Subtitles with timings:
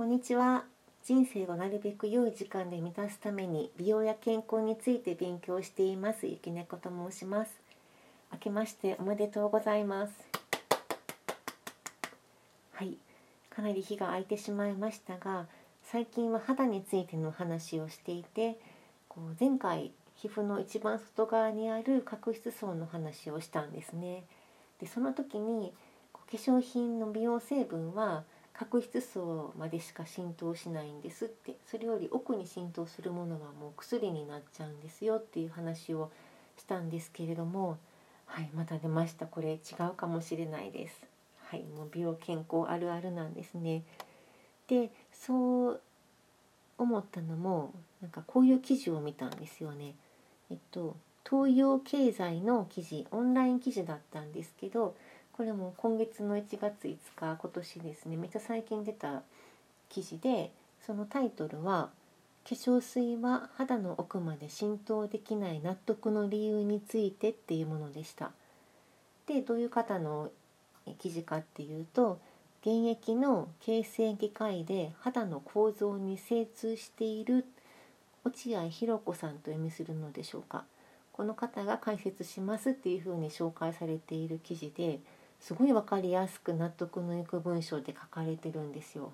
[0.00, 0.64] こんにちは。
[1.04, 6.26] 人生をなるべく良い時間で満たすために美容や健康について勉強しています。
[6.26, 7.60] ゆきねこと申します。
[8.32, 10.14] 明けましておめでとうございます。
[12.72, 12.96] はい。
[13.50, 15.44] かなり日が空いてしまいましたが
[15.82, 18.58] 最近は肌についての話をしていて
[19.06, 24.24] こう前回皮膚の一番外側にある角質層の話をしたんですね。
[24.80, 25.74] でその時に
[26.14, 28.24] 化粧品の美容成分は
[28.60, 31.56] 角質層までしか浸透しないんですって。
[31.64, 36.10] それより奥に浸透するものはもう薬になっちゃうんですよっていう話を
[36.58, 37.78] したんですけれども
[38.26, 39.24] はいまた出ました。
[39.24, 39.58] これ違
[39.90, 41.00] うかもしれないです。
[41.46, 43.82] はいもう美容健康あるあるなんですね。
[44.68, 45.80] でそう
[46.76, 49.94] 思ったのもなんかこういう記事を見たんですよね。
[50.50, 50.96] えっと
[51.26, 54.94] 東洋経済の記事オンライン記事だったんですけど
[55.40, 59.22] これも今月の1月5日今年ですねめっちゃ最近出た
[59.88, 60.52] 記事で
[60.84, 61.88] そのタイトルは
[62.46, 68.32] 「化粧水は肌の奥まで浸透できない納得の理由について」っていうものでした。
[69.24, 70.30] でどういう方の
[70.98, 72.18] 記事かっていうと
[72.60, 77.46] 現役の形成外科医で肌の構造に精通している
[78.24, 80.66] 落合博子さんと読みするのでしょうか
[81.14, 85.00] この方が解説しますっていうふうに紹介されている記事で
[85.40, 89.12] すごい分かりやすく納得のいく文章で書かれてるんですよ。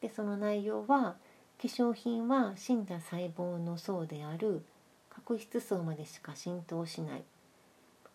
[0.00, 1.16] でその内容は
[1.60, 4.64] 化粧品は死んだ細胞の層である
[5.10, 7.22] 角質層までしか浸透しない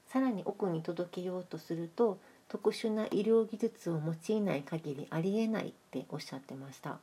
[0.08, 2.18] さらに奥に届けようとすると
[2.50, 6.98] 特殊な医療技術を用いない限りありえないっておっしゃってました。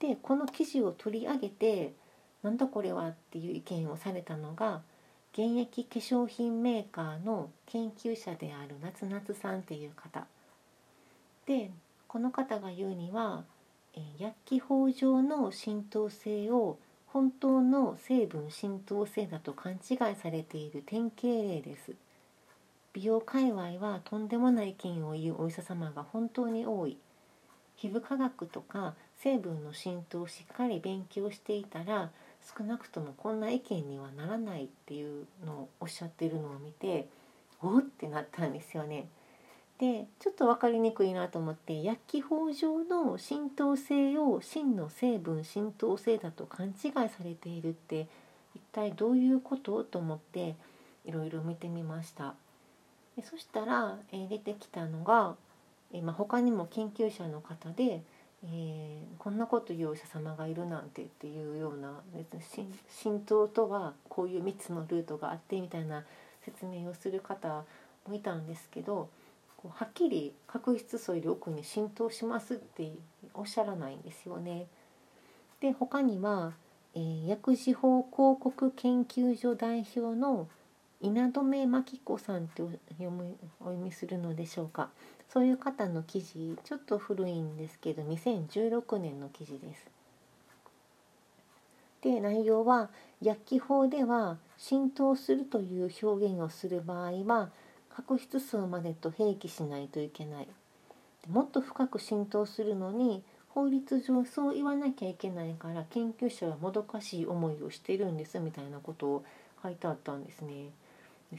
[0.00, 1.92] でこの記事を取り上げて
[2.42, 4.82] なんだこれはっていう意見をされたのが
[5.36, 10.28] 現役化粧品メーカーの研究者である夏夏さんっていう方。
[11.44, 11.72] で
[12.06, 13.42] この方が言うには、
[13.94, 16.78] え薬機法上の浸透性を
[17.08, 21.96] 本当の成分浸透性だと勘違いされている典型例です。
[22.92, 26.96] 美容界隈はとんでもない意見を言うお医者様が本当に多い。
[27.74, 32.12] 皮膚科学とか成分の浸透をしっかり勉強していたら
[32.56, 37.08] 少なくともこんな意見にはならないっていうのをおっしゃってるのを見て
[37.62, 39.08] おってなったんですよね。
[39.78, 48.06] でちょっと分かりにくいなと思って薬機法上の浸透性を真の成分浸透性だと勘違いされているって
[48.54, 50.54] 一体どういうことと思って
[51.04, 52.34] いろいろ見てみました。
[53.16, 55.36] でそしたら、えー、出てきたのが、
[55.92, 58.02] えーまあ、他にも研究者の方で
[58.46, 62.02] えー、こんなこと言うお医者様がいるなんてっていうような
[62.90, 66.04] 浸透とはこういう3つのルートがあってみたいな
[66.44, 67.64] 説明をする方
[68.06, 69.08] もいたんですけど
[69.56, 72.92] こうはっきり角質層より奥に浸透しますって
[73.32, 74.66] おっしゃらないんですよね。
[75.60, 76.52] で他には、
[76.94, 80.48] えー、薬事法広告研究所代表の
[81.04, 84.88] 稲留真紀子さんって読むお読みするのでしょうか。
[85.28, 89.86] そういう方の記事ちょっと古いんですけど2016年の記事です。
[92.00, 92.88] で内容は
[93.20, 97.50] 薬機法では浸透するという表現をする場合は
[97.94, 100.48] 角質層までと併記しないといけない。
[101.28, 109.24] もっと深く浸透するのに法律上そう言わなきゃいけないから研究者はもどかしい思いをしてるんですみたいなことを
[109.62, 110.70] 書いてあったんですね。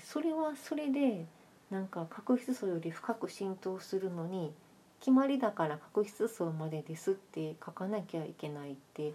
[0.04, 1.26] それはそれで
[1.70, 4.54] なんか角質層より深く浸透するのに
[5.00, 9.14] 決まりだから角質層までですって書かなきゃいけないって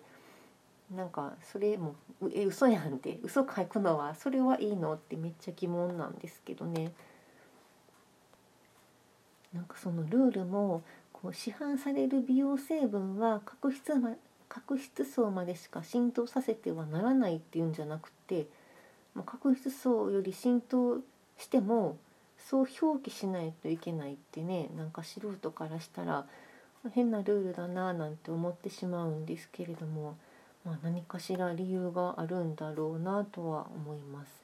[0.95, 1.95] なんかそれも
[2.35, 6.93] え嘘やんって嘘書くのはそれはいいのってめっちゃ疑問なんですけどね。
[9.53, 10.83] なんかそのルールも
[11.13, 14.15] こう市販される美容成分は角質,、ま、
[14.49, 18.47] 角質層までしか浸透させてはならないっていうんじゃなくて
[19.25, 21.00] 角質層より浸透
[21.38, 21.97] しても
[22.39, 26.27] そう表記しないといけないってねなんか素人からしたら
[26.95, 30.16] 変なルールだななんて思ってしまうんですけれども、
[30.65, 34.41] まあ、何かしら理由があるんだろうなとは思います。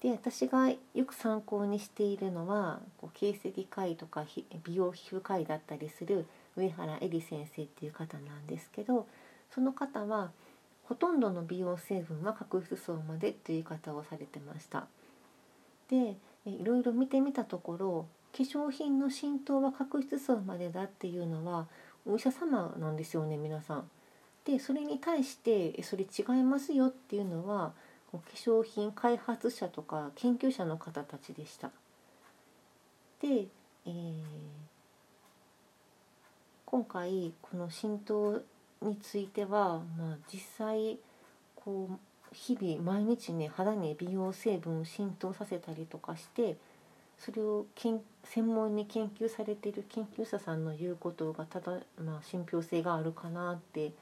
[0.00, 4.24] で私がよく参考にしているのはこう形跡科医とか
[4.64, 6.24] 美容皮膚科医だったりする
[6.56, 9.08] 上原恵里先生っていう方なんですけど
[9.52, 10.30] その方は
[10.88, 14.86] ほとんどの美容成分は角質層までという言い方をされてました。
[15.90, 21.66] でいろいろ見てみたところ化粧品の浸透は角質層までだっていうのは
[22.06, 23.90] お医者様なんですよね皆さん。
[24.46, 27.72] でそれに対してそれ違いますよっていうのは
[28.10, 31.70] 化粧品開発者とか研究者の方たちでした。
[33.20, 33.48] で、
[33.84, 34.22] えー、
[36.64, 38.42] 今回この浸透
[38.82, 40.98] については、まあ、実際
[41.56, 41.98] こう
[42.32, 46.56] 日々毎日ね肌に美容成分を浸透させたりとかして
[47.18, 51.72] それをけん専門に研究されている研究者さんの言うことがただ、
[52.02, 53.92] まあ、信憑性があるかなって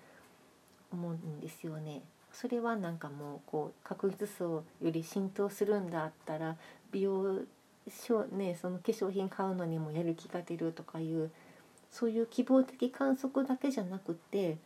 [0.93, 2.03] 思うんですよね。
[2.33, 6.57] それはなんかもうこう確実層より浸透するんだったら
[6.93, 7.41] 美容
[8.33, 11.31] ね、その化粧品買うのにもやる気が出るとかいう
[11.91, 14.57] そういう希望的観測だけじゃなくて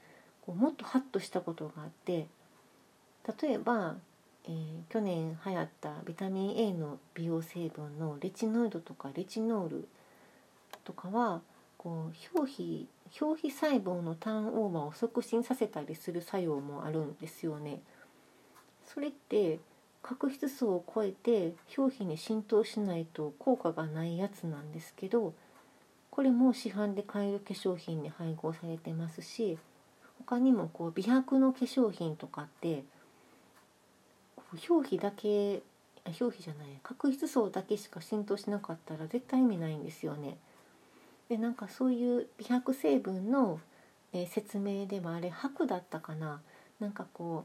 [0.51, 2.27] こうもっとハッとしたことがあって
[3.41, 3.95] 例えば、
[4.47, 9.89] えー、去年流行ったビタミン A の美容成分のレチノイドとかレチノール
[10.83, 11.41] とかは
[11.79, 12.89] こう表皮
[13.21, 17.81] 表皮細胞のターンオーバーを促進させたりする作用もあるんですよね。
[18.85, 19.61] それって
[20.03, 25.33] 角質層を超えて表皮に浸透しないと効果がないやつなんですけど
[26.11, 29.59] これも市販で買える化粧品に配合されてますし
[30.31, 32.85] 他にもこう美白の化粧品とかって
[34.69, 35.61] 表皮だけ
[36.21, 40.39] 表皮じゃない角質層だけしか浸透しなかったら絶対意味ないんですよね。
[41.29, 43.59] でなんかそういう美白成分の、
[44.13, 46.41] えー、説明ではあれ白だったかな
[46.79, 47.45] なんかこ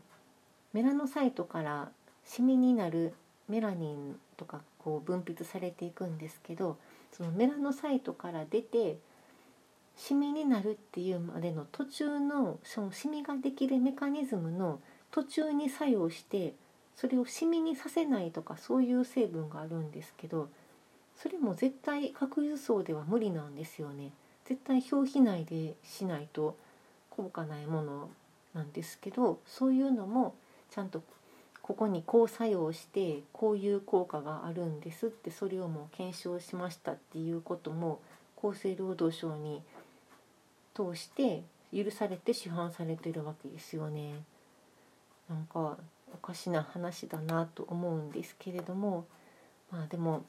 [0.74, 1.90] うメラノサイトから
[2.24, 3.14] シミになる
[3.50, 6.78] メラニンとかこう分泌されていくんですけど
[7.12, 8.98] そのメラノサイトから出て
[9.97, 14.80] シミになるっていうまでの途中のそのシミができるメカニズムの
[15.12, 16.53] 途中に作用して
[16.95, 20.50] それをシミにさせないとかそういう成分があるんですけど
[21.15, 24.12] それも絶対核輸送では無理なんですよね。
[24.45, 26.57] 絶対表皮内でしないと
[27.09, 28.09] 効果ないもの
[28.53, 30.36] なんですけどそういうのも
[30.69, 31.01] ちゃんと
[31.62, 38.00] ここにこう作用してこういう効果があるんですってそれをもう検証しましたっていうことも
[38.38, 39.63] 厚生労働省に
[40.75, 41.44] 通して
[41.74, 44.24] 許されて市販されてるわけですよね。
[45.30, 45.77] なんか
[46.13, 49.06] おかしな話だなと思うんですけれども
[49.72, 50.24] まあでも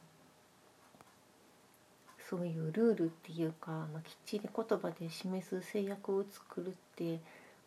[2.29, 7.21] そういうルールっていうか、まあ、きっちり言葉で示す制約を作るって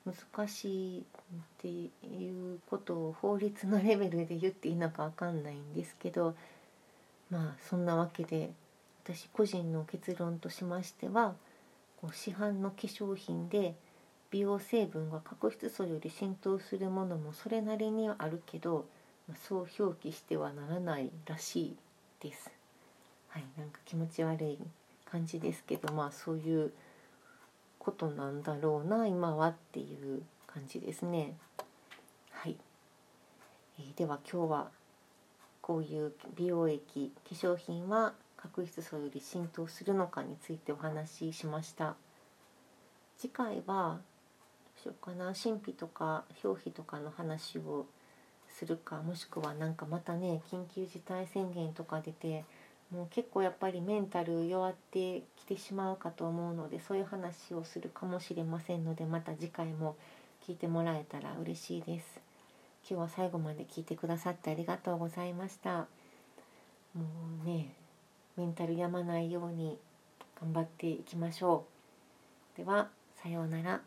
[0.06, 1.04] 難しいっ
[1.62, 6.36] ていうことを法律のレベルで言っていいのか分かんないんですけど
[7.30, 8.52] まあそんなわけで
[9.04, 11.36] 私個人の結論としましては
[12.00, 13.76] こう市販の化粧品で
[14.32, 18.86] 美容成分が角質層より浸透するものもそれなりにはあるけど、
[19.28, 21.78] ま、そう表記してはならないらしい
[22.22, 22.50] です。
[23.28, 24.58] はいなんか気持ち悪い
[25.06, 26.72] 感じですけどまあそういう
[27.78, 31.34] ことなんだろうな今はっていう感じですね。
[32.32, 32.56] はい、
[33.80, 34.72] えー、では今日は
[35.62, 41.96] こういう美容液化粧品は角質層より浸透するのかについてお話ししました。
[43.18, 44.00] 次回は
[44.64, 47.86] どうしようかな神秘とか表皮とかの話を
[48.48, 52.46] するかもしくは何かまたね緊急事態宣言とか出て
[52.92, 59.96] もう結構やっぱりメンタル弱ってきてしまうかと思うのでそういう話をするかもしれませんのでまた次回も
[60.48, 62.22] 聞いてもらえたら嬉しいです。
[62.90, 65.88] 今日は最後まで聞いてくださってありがとうございました。
[66.96, 67.04] も
[67.44, 67.74] うね
[68.40, 69.78] メンタル病まないように
[70.40, 71.66] 頑張っていきましょ
[72.56, 72.58] う。
[72.58, 72.88] では
[73.22, 73.82] さようなら。